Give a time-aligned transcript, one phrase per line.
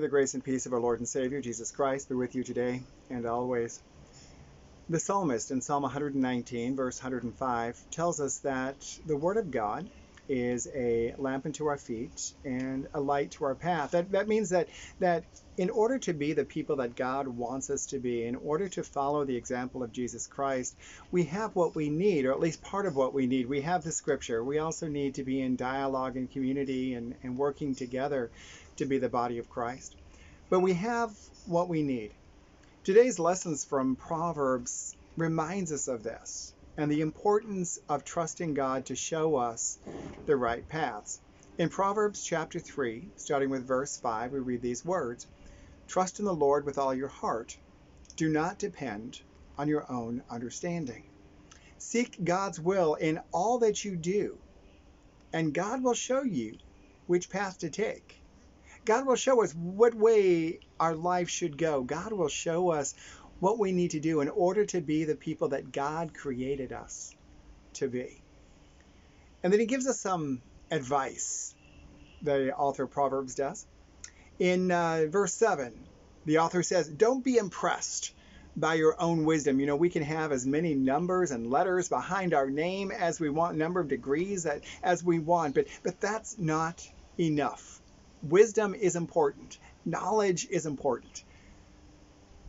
[0.00, 2.82] the grace and peace of our Lord and Savior, Jesus Christ, be with you today
[3.08, 3.80] and always.
[4.90, 8.76] The psalmist in Psalm 119, verse 105, tells us that
[9.06, 9.88] the Word of God
[10.28, 13.92] is a lamp unto our feet and a light to our path.
[13.92, 14.68] That, that means that,
[15.00, 15.24] that
[15.56, 18.82] in order to be the people that God wants us to be, in order to
[18.82, 20.76] follow the example of Jesus Christ,
[21.10, 23.48] we have what we need, or at least part of what we need.
[23.48, 24.42] We have the scripture.
[24.42, 28.30] We also need to be in dialogue and community and, and working together
[28.76, 29.96] to be the body of Christ.
[30.50, 31.10] But we have
[31.46, 32.12] what we need.
[32.84, 38.96] Today's lessons from Proverbs reminds us of this and the importance of trusting God to
[38.96, 39.78] show us
[40.26, 41.20] the right paths.
[41.58, 45.26] In Proverbs chapter 3, starting with verse 5, we read these words
[45.88, 47.56] Trust in the Lord with all your heart.
[48.16, 49.20] Do not depend
[49.56, 51.04] on your own understanding.
[51.78, 54.38] Seek God's will in all that you do,
[55.32, 56.58] and God will show you
[57.06, 58.22] which path to take.
[58.84, 61.82] God will show us what way our life should go.
[61.82, 62.94] God will show us
[63.40, 67.14] what we need to do in order to be the people that God created us
[67.74, 68.22] to be.
[69.42, 71.54] And then he gives us some advice,
[72.22, 73.66] the author of Proverbs does.
[74.38, 75.72] In uh, verse 7,
[76.24, 78.12] the author says, Don't be impressed
[78.56, 79.60] by your own wisdom.
[79.60, 83.28] You know, we can have as many numbers and letters behind our name as we
[83.28, 86.86] want, number of degrees that, as we want, but, but that's not
[87.18, 87.80] enough.
[88.22, 89.58] Wisdom is important.
[89.84, 91.22] Knowledge is important.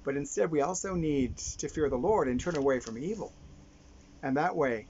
[0.07, 3.33] But instead, we also need to fear the Lord and turn away from evil.
[4.23, 4.87] And that way,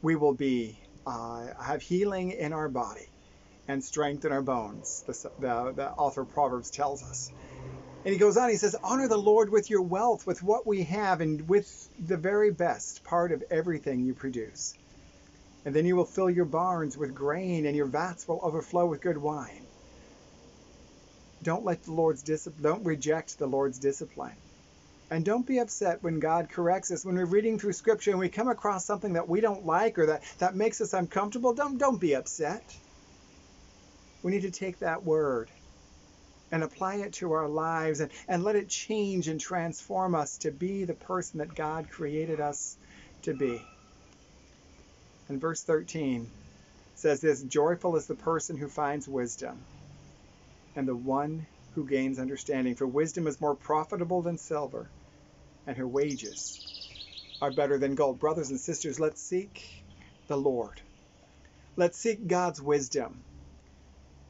[0.00, 3.10] we will be uh, have healing in our body
[3.68, 5.04] and strength in our bones.
[5.06, 7.30] The, the, the author of Proverbs tells us.
[8.06, 10.84] And he goes on, he says, Honor the Lord with your wealth, with what we
[10.84, 14.72] have, and with the very best part of everything you produce.
[15.66, 19.02] And then you will fill your barns with grain, and your vats will overflow with
[19.02, 19.67] good wine
[21.42, 24.36] don't let the Lord's discipline, don't reject the Lord's discipline.
[25.10, 27.04] And don't be upset when God corrects us.
[27.04, 30.06] When we're reading through scripture and we come across something that we don't like or
[30.06, 32.62] that, that makes us uncomfortable, don't, don't be upset.
[34.22, 35.50] We need to take that word
[36.50, 40.50] and apply it to our lives and, and let it change and transform us to
[40.50, 42.76] be the person that God created us
[43.22, 43.60] to be.
[45.28, 46.30] And verse 13
[46.96, 49.64] says this Joyful is the person who finds wisdom
[50.78, 52.76] and the one who gains understanding.
[52.76, 54.92] For wisdom is more profitable than silver,
[55.66, 56.62] and her wages
[57.40, 58.20] are better than gold.
[58.20, 59.84] Brothers and sisters, let's seek
[60.28, 60.80] the Lord.
[61.76, 63.24] Let's seek God's wisdom,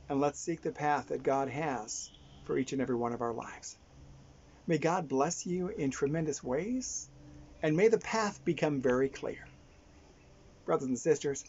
[0.09, 2.11] and let's seek the path that God has
[2.45, 3.77] for each and every one of our lives.
[4.67, 7.11] May God bless you in tremendous ways,
[7.63, 9.39] and may the path become very clear.
[10.65, 11.45] Brothers and sisters,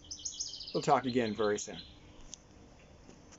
[0.74, 1.82] we'll talk again very soon.